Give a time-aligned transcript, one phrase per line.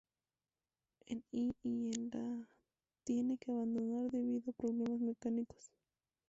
[1.05, 2.47] En y en la
[3.03, 5.69] tiene que abandonar debido a problemas mecánicos.